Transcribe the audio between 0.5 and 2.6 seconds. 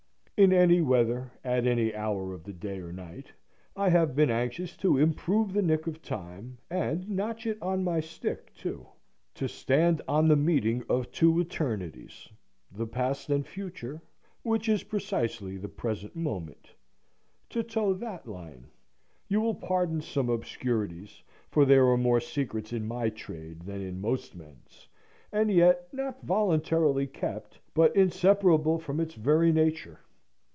any weather, at any hour of the